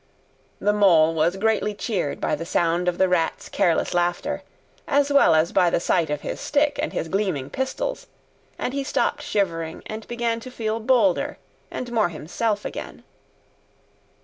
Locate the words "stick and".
6.41-6.91